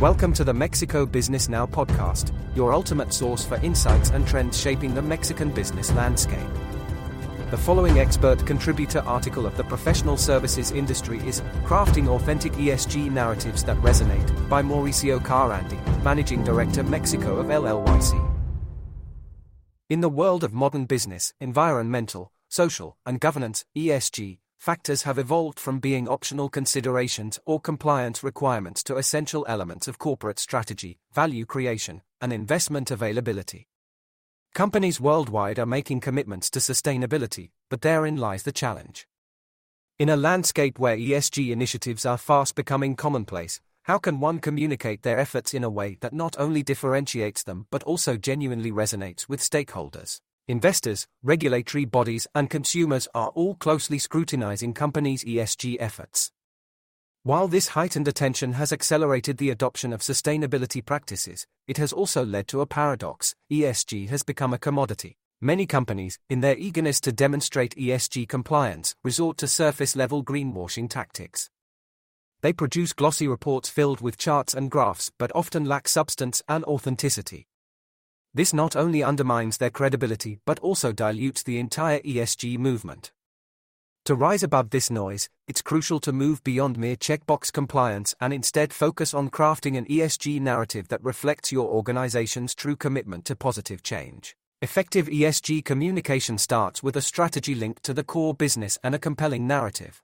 Welcome 0.00 0.32
to 0.34 0.44
the 0.44 0.54
Mexico 0.54 1.04
Business 1.04 1.48
Now 1.48 1.66
podcast, 1.66 2.32
your 2.54 2.72
ultimate 2.72 3.12
source 3.12 3.44
for 3.44 3.56
insights 3.64 4.10
and 4.10 4.24
trends 4.28 4.56
shaping 4.56 4.94
the 4.94 5.02
Mexican 5.02 5.50
business 5.50 5.92
landscape. 5.92 6.38
The 7.50 7.56
following 7.56 7.98
expert 7.98 8.46
contributor 8.46 9.00
article 9.00 9.44
of 9.44 9.56
the 9.56 9.64
professional 9.64 10.16
services 10.16 10.70
industry 10.70 11.18
is 11.26 11.40
Crafting 11.64 12.06
Authentic 12.06 12.52
ESG 12.52 13.10
Narratives 13.10 13.64
That 13.64 13.76
Resonate 13.78 14.48
by 14.48 14.62
Mauricio 14.62 15.18
Carrandi, 15.18 16.04
Managing 16.04 16.44
Director 16.44 16.84
Mexico 16.84 17.34
of 17.34 17.46
LLYC. 17.46 18.24
In 19.90 20.00
the 20.00 20.08
world 20.08 20.44
of 20.44 20.52
modern 20.52 20.84
business, 20.84 21.34
environmental, 21.40 22.30
social, 22.48 22.96
and 23.04 23.18
governance, 23.18 23.64
ESG, 23.76 24.38
factors 24.58 25.04
have 25.04 25.18
evolved 25.18 25.58
from 25.58 25.78
being 25.78 26.08
optional 26.08 26.48
considerations 26.48 27.38
or 27.46 27.60
compliance 27.60 28.22
requirements 28.22 28.82
to 28.82 28.96
essential 28.96 29.46
elements 29.48 29.88
of 29.88 29.98
corporate 29.98 30.38
strategy, 30.38 30.98
value 31.12 31.46
creation, 31.46 32.02
and 32.20 32.32
investment 32.32 32.90
availability. 32.90 33.68
Companies 34.54 35.00
worldwide 35.00 35.58
are 35.58 35.66
making 35.66 36.00
commitments 36.00 36.50
to 36.50 36.58
sustainability, 36.58 37.50
but 37.70 37.82
therein 37.82 38.16
lies 38.16 38.42
the 38.42 38.52
challenge. 38.52 39.06
In 39.98 40.08
a 40.08 40.16
landscape 40.16 40.78
where 40.78 40.96
ESG 40.96 41.50
initiatives 41.50 42.04
are 42.04 42.18
fast 42.18 42.54
becoming 42.54 42.96
commonplace, 42.96 43.60
how 43.82 43.98
can 43.98 44.20
one 44.20 44.38
communicate 44.38 45.02
their 45.02 45.18
efforts 45.18 45.54
in 45.54 45.64
a 45.64 45.70
way 45.70 45.96
that 46.00 46.12
not 46.12 46.36
only 46.38 46.62
differentiates 46.62 47.42
them 47.42 47.66
but 47.70 47.82
also 47.84 48.16
genuinely 48.16 48.70
resonates 48.70 49.28
with 49.28 49.40
stakeholders? 49.40 50.20
Investors, 50.50 51.06
regulatory 51.22 51.84
bodies, 51.84 52.26
and 52.34 52.48
consumers 52.48 53.06
are 53.14 53.28
all 53.34 53.54
closely 53.56 53.98
scrutinizing 53.98 54.72
companies' 54.72 55.22
ESG 55.22 55.76
efforts. 55.78 56.32
While 57.22 57.48
this 57.48 57.68
heightened 57.68 58.08
attention 58.08 58.54
has 58.54 58.72
accelerated 58.72 59.36
the 59.36 59.50
adoption 59.50 59.92
of 59.92 60.00
sustainability 60.00 60.82
practices, 60.82 61.46
it 61.66 61.76
has 61.76 61.92
also 61.92 62.24
led 62.24 62.48
to 62.48 62.62
a 62.62 62.66
paradox 62.66 63.34
ESG 63.52 64.08
has 64.08 64.22
become 64.22 64.54
a 64.54 64.58
commodity. 64.58 65.18
Many 65.38 65.66
companies, 65.66 66.18
in 66.30 66.40
their 66.40 66.56
eagerness 66.56 66.98
to 67.02 67.12
demonstrate 67.12 67.76
ESG 67.76 68.26
compliance, 68.26 68.94
resort 69.04 69.36
to 69.38 69.46
surface 69.46 69.94
level 69.94 70.24
greenwashing 70.24 70.88
tactics. 70.88 71.50
They 72.40 72.54
produce 72.54 72.94
glossy 72.94 73.28
reports 73.28 73.68
filled 73.68 74.00
with 74.00 74.16
charts 74.16 74.54
and 74.54 74.70
graphs 74.70 75.12
but 75.18 75.30
often 75.34 75.66
lack 75.66 75.88
substance 75.88 76.42
and 76.48 76.64
authenticity. 76.64 77.48
This 78.34 78.52
not 78.52 78.76
only 78.76 79.02
undermines 79.02 79.58
their 79.58 79.70
credibility 79.70 80.38
but 80.44 80.58
also 80.60 80.92
dilutes 80.92 81.42
the 81.42 81.58
entire 81.58 82.00
ESG 82.00 82.58
movement. 82.58 83.12
To 84.04 84.14
rise 84.14 84.42
above 84.42 84.70
this 84.70 84.90
noise, 84.90 85.28
it's 85.46 85.60
crucial 85.60 86.00
to 86.00 86.12
move 86.12 86.42
beyond 86.42 86.78
mere 86.78 86.96
checkbox 86.96 87.52
compliance 87.52 88.14
and 88.20 88.32
instead 88.32 88.72
focus 88.72 89.12
on 89.12 89.28
crafting 89.28 89.76
an 89.76 89.84
ESG 89.84 90.40
narrative 90.40 90.88
that 90.88 91.04
reflects 91.04 91.52
your 91.52 91.68
organization's 91.68 92.54
true 92.54 92.76
commitment 92.76 93.26
to 93.26 93.36
positive 93.36 93.82
change. 93.82 94.34
Effective 94.62 95.08
ESG 95.08 95.64
communication 95.64 96.38
starts 96.38 96.82
with 96.82 96.96
a 96.96 97.02
strategy 97.02 97.54
linked 97.54 97.82
to 97.82 97.94
the 97.94 98.02
core 98.02 98.34
business 98.34 98.78
and 98.82 98.94
a 98.94 98.98
compelling 98.98 99.46
narrative. 99.46 100.02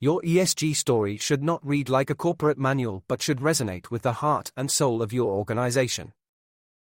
Your 0.00 0.20
ESG 0.22 0.74
story 0.74 1.16
should 1.16 1.42
not 1.42 1.64
read 1.64 1.88
like 1.88 2.10
a 2.10 2.14
corporate 2.14 2.58
manual 2.58 3.04
but 3.06 3.22
should 3.22 3.38
resonate 3.38 3.90
with 3.90 4.02
the 4.02 4.14
heart 4.14 4.52
and 4.56 4.70
soul 4.70 5.02
of 5.02 5.12
your 5.12 5.30
organization. 5.30 6.12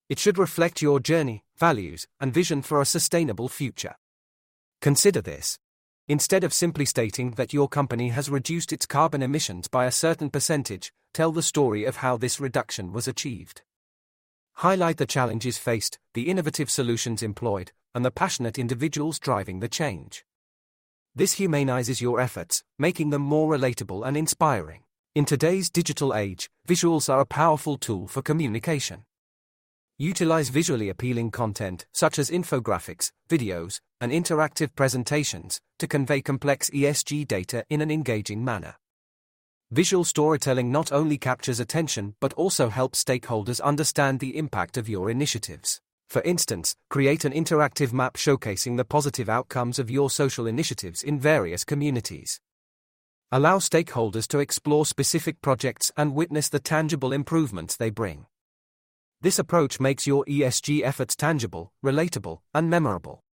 It 0.08 0.18
should 0.18 0.36
reflect 0.36 0.82
your 0.82 1.00
journey, 1.00 1.44
values, 1.56 2.06
and 2.20 2.32
vision 2.32 2.60
for 2.60 2.80
a 2.80 2.86
sustainable 2.86 3.48
future. 3.48 3.94
Consider 4.82 5.22
this. 5.22 5.58
Instead 6.08 6.44
of 6.44 6.52
simply 6.52 6.84
stating 6.84 7.30
that 7.32 7.54
your 7.54 7.68
company 7.68 8.10
has 8.10 8.28
reduced 8.28 8.70
its 8.70 8.84
carbon 8.84 9.22
emissions 9.22 9.66
by 9.66 9.86
a 9.86 9.92
certain 9.92 10.28
percentage, 10.28 10.92
tell 11.14 11.32
the 11.32 11.42
story 11.42 11.84
of 11.86 11.96
how 11.96 12.18
this 12.18 12.38
reduction 12.38 12.92
was 12.92 13.08
achieved. 13.08 13.62
Highlight 14.56 14.98
the 14.98 15.06
challenges 15.06 15.56
faced, 15.56 15.98
the 16.12 16.28
innovative 16.28 16.70
solutions 16.70 17.22
employed, 17.22 17.72
and 17.94 18.04
the 18.04 18.10
passionate 18.10 18.58
individuals 18.58 19.18
driving 19.18 19.60
the 19.60 19.68
change. 19.68 20.26
This 21.14 21.34
humanizes 21.34 22.02
your 22.02 22.20
efforts, 22.20 22.62
making 22.78 23.08
them 23.08 23.22
more 23.22 23.50
relatable 23.50 24.06
and 24.06 24.18
inspiring. 24.18 24.82
In 25.14 25.24
today's 25.24 25.70
digital 25.70 26.14
age, 26.14 26.50
visuals 26.68 27.08
are 27.08 27.20
a 27.20 27.26
powerful 27.26 27.78
tool 27.78 28.06
for 28.06 28.20
communication. 28.20 29.04
Utilize 30.04 30.50
visually 30.50 30.90
appealing 30.90 31.30
content, 31.30 31.86
such 31.90 32.18
as 32.18 32.28
infographics, 32.28 33.10
videos, 33.26 33.80
and 34.02 34.12
interactive 34.12 34.74
presentations, 34.76 35.62
to 35.78 35.86
convey 35.86 36.20
complex 36.20 36.68
ESG 36.68 37.26
data 37.26 37.64
in 37.70 37.80
an 37.80 37.90
engaging 37.90 38.44
manner. 38.44 38.74
Visual 39.70 40.04
storytelling 40.04 40.70
not 40.70 40.92
only 40.92 41.16
captures 41.16 41.58
attention 41.58 42.16
but 42.20 42.34
also 42.34 42.68
helps 42.68 43.02
stakeholders 43.02 43.62
understand 43.62 44.20
the 44.20 44.36
impact 44.36 44.76
of 44.76 44.90
your 44.90 45.08
initiatives. 45.08 45.80
For 46.10 46.20
instance, 46.20 46.76
create 46.90 47.24
an 47.24 47.32
interactive 47.32 47.94
map 47.94 48.18
showcasing 48.18 48.76
the 48.76 48.84
positive 48.84 49.30
outcomes 49.30 49.78
of 49.78 49.90
your 49.90 50.10
social 50.10 50.46
initiatives 50.46 51.02
in 51.02 51.18
various 51.18 51.64
communities. 51.64 52.42
Allow 53.32 53.56
stakeholders 53.56 54.28
to 54.28 54.38
explore 54.40 54.84
specific 54.84 55.40
projects 55.40 55.90
and 55.96 56.14
witness 56.14 56.50
the 56.50 56.60
tangible 56.60 57.14
improvements 57.14 57.74
they 57.74 57.88
bring. 57.88 58.26
This 59.24 59.38
approach 59.38 59.80
makes 59.80 60.06
your 60.06 60.22
ESG 60.26 60.82
efforts 60.84 61.16
tangible, 61.16 61.72
relatable, 61.82 62.40
and 62.52 62.68
memorable. 62.68 63.24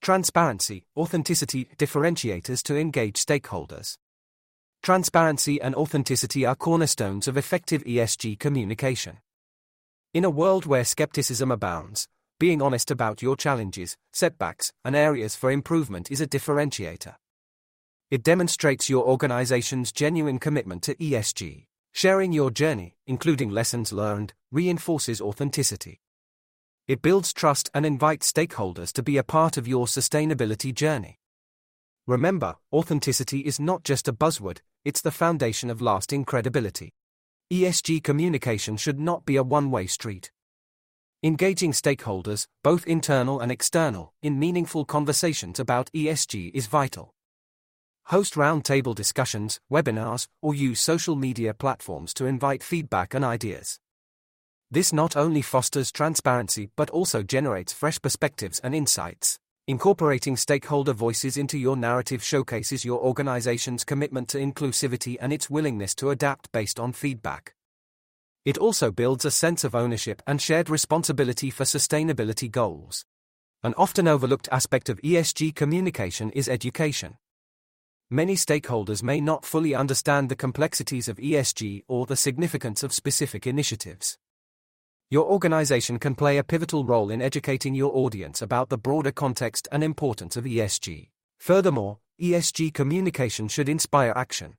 Transparency, 0.00 0.86
authenticity, 0.96 1.68
differentiators 1.76 2.62
to 2.62 2.78
engage 2.78 3.22
stakeholders. 3.22 3.96
Transparency 4.82 5.60
and 5.60 5.74
authenticity 5.74 6.46
are 6.46 6.54
cornerstones 6.54 7.28
of 7.28 7.36
effective 7.36 7.84
ESG 7.84 8.38
communication. 8.38 9.18
In 10.14 10.24
a 10.24 10.30
world 10.30 10.64
where 10.64 10.84
skepticism 10.84 11.50
abounds, 11.50 12.08
being 12.38 12.62
honest 12.62 12.90
about 12.90 13.20
your 13.20 13.36
challenges, 13.36 13.98
setbacks, 14.14 14.72
and 14.86 14.96
areas 14.96 15.36
for 15.36 15.50
improvement 15.50 16.10
is 16.10 16.22
a 16.22 16.26
differentiator. 16.26 17.16
It 18.10 18.22
demonstrates 18.22 18.88
your 18.88 19.04
organization's 19.04 19.92
genuine 19.92 20.38
commitment 20.38 20.82
to 20.84 20.94
ESG. 20.94 21.66
Sharing 22.02 22.32
your 22.32 22.50
journey, 22.50 22.96
including 23.06 23.50
lessons 23.50 23.92
learned, 23.92 24.32
reinforces 24.50 25.20
authenticity. 25.20 26.00
It 26.88 27.02
builds 27.02 27.34
trust 27.34 27.68
and 27.74 27.84
invites 27.84 28.32
stakeholders 28.32 28.90
to 28.94 29.02
be 29.02 29.18
a 29.18 29.22
part 29.22 29.58
of 29.58 29.68
your 29.68 29.84
sustainability 29.84 30.74
journey. 30.74 31.20
Remember, 32.06 32.56
authenticity 32.72 33.40
is 33.40 33.60
not 33.60 33.84
just 33.84 34.08
a 34.08 34.14
buzzword, 34.14 34.60
it's 34.82 35.02
the 35.02 35.10
foundation 35.10 35.68
of 35.68 35.82
lasting 35.82 36.24
credibility. 36.24 36.94
ESG 37.52 38.02
communication 38.02 38.78
should 38.78 38.98
not 38.98 39.26
be 39.26 39.36
a 39.36 39.42
one 39.42 39.70
way 39.70 39.86
street. 39.86 40.32
Engaging 41.22 41.72
stakeholders, 41.72 42.46
both 42.64 42.86
internal 42.86 43.40
and 43.40 43.52
external, 43.52 44.14
in 44.22 44.38
meaningful 44.38 44.86
conversations 44.86 45.60
about 45.60 45.90
ESG 45.92 46.50
is 46.54 46.66
vital 46.66 47.12
host 48.10 48.34
roundtable 48.34 48.92
discussions, 48.92 49.60
webinars, 49.70 50.26
or 50.42 50.52
use 50.52 50.80
social 50.80 51.14
media 51.14 51.54
platforms 51.54 52.12
to 52.12 52.26
invite 52.26 52.60
feedback 52.60 53.14
and 53.14 53.24
ideas. 53.24 53.78
This 54.68 54.92
not 54.92 55.16
only 55.16 55.42
fosters 55.42 55.92
transparency 55.92 56.70
but 56.74 56.90
also 56.90 57.22
generates 57.22 57.72
fresh 57.72 58.02
perspectives 58.02 58.58
and 58.64 58.74
insights. 58.74 59.38
Incorporating 59.68 60.36
stakeholder 60.36 60.92
voices 60.92 61.36
into 61.36 61.56
your 61.56 61.76
narrative 61.76 62.20
showcases 62.20 62.84
your 62.84 62.98
organization's 62.98 63.84
commitment 63.84 64.26
to 64.30 64.38
inclusivity 64.38 65.16
and 65.20 65.32
its 65.32 65.48
willingness 65.48 65.94
to 65.94 66.10
adapt 66.10 66.50
based 66.50 66.80
on 66.80 66.92
feedback. 66.92 67.54
It 68.44 68.58
also 68.58 68.90
builds 68.90 69.24
a 69.24 69.30
sense 69.30 69.62
of 69.62 69.76
ownership 69.76 70.20
and 70.26 70.42
shared 70.42 70.68
responsibility 70.68 71.50
for 71.50 71.62
sustainability 71.62 72.50
goals. 72.50 73.04
An 73.62 73.74
often 73.76 74.08
overlooked 74.08 74.48
aspect 74.50 74.88
of 74.88 75.00
ESG 75.02 75.54
communication 75.54 76.30
is 76.30 76.48
education 76.48 77.18
many 78.10 78.34
stakeholders 78.34 79.02
may 79.02 79.20
not 79.20 79.44
fully 79.44 79.74
understand 79.74 80.28
the 80.28 80.36
complexities 80.36 81.08
of 81.08 81.16
ESG 81.16 81.84
or 81.86 82.06
the 82.06 82.16
significance 82.16 82.82
of 82.82 82.92
specific 82.92 83.46
initiatives. 83.46 84.18
Your 85.10 85.26
organization 85.26 85.98
can 85.98 86.14
play 86.14 86.38
a 86.38 86.44
pivotal 86.44 86.84
role 86.84 87.10
in 87.10 87.22
educating 87.22 87.74
your 87.74 87.90
audience 87.96 88.42
about 88.42 88.68
the 88.68 88.78
broader 88.78 89.10
context 89.10 89.66
and 89.72 89.82
importance 89.82 90.36
of 90.36 90.44
ESG. 90.44 91.08
Furthermore, 91.38 91.98
ESG 92.20 92.74
communication 92.74 93.48
should 93.48 93.68
inspire 93.68 94.12
action. 94.14 94.54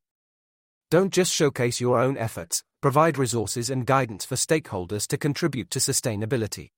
Don't 0.89 1.13
just 1.13 1.31
showcase 1.33 1.79
your 1.79 1.99
own 1.99 2.17
efforts, 2.17 2.63
provide 2.81 3.17
resources 3.17 3.69
and 3.69 3.85
guidance 3.85 4.25
for 4.25 4.35
stakeholders 4.35 5.07
to 5.07 5.17
contribute 5.17 5.69
to 5.69 5.79
sustainability. 5.79 6.71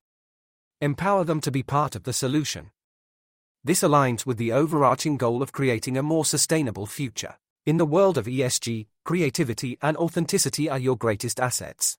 Empower 0.82 1.24
them 1.24 1.42
to 1.42 1.50
be 1.50 1.64
part 1.64 1.96
of 1.96 2.04
the 2.04 2.14
solution. 2.14 2.70
This 3.66 3.82
aligns 3.82 4.26
with 4.26 4.38
the 4.38 4.52
overarching 4.52 5.16
goal 5.16 5.42
of 5.42 5.54
creating 5.54 5.98
a 5.98 6.04
more 6.04 6.26
sustainable 6.26 6.86
future. 6.86 7.36
In 7.66 7.78
the 7.78 7.86
world 7.86 8.18
of 8.18 8.26
ESG, 8.26 8.88
creativity 9.06 9.78
and 9.82 9.96
authenticity 9.96 10.70
are 10.70 10.78
your 10.78 10.98
greatest 10.98 11.40
assets. 11.40 11.98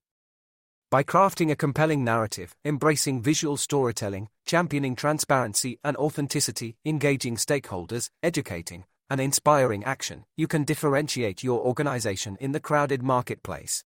By 0.91 1.03
crafting 1.03 1.51
a 1.51 1.57
compelling 1.57 2.05
narrative, 2.05 2.55
embracing 2.67 3.23
visual 3.23 3.57
storytelling, 3.57 4.29
championing 4.45 4.95
transparency 4.95 5.79
and 5.83 5.97
authenticity, 5.97 6.77
engaging 6.85 7.37
stakeholders, 7.37 8.11
educating, 8.23 8.85
and 9.09 9.19
inspiring 9.19 9.85
action, 9.85 10.27
you 10.37 10.47
can 10.47 10.65
differentiate 10.65 11.43
your 11.43 11.61
organization 11.61 12.37
in 12.41 12.53
the 12.53 12.61
crowded 12.61 13.03
marketplace. 13.03 13.85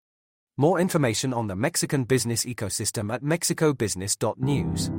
More 0.57 0.81
information 0.81 1.33
on 1.33 1.47
the 1.47 1.55
Mexican 1.55 2.03
business 2.03 2.45
ecosystem 2.45 3.15
at 3.15 3.23
mexicobusiness.news. 3.23 4.91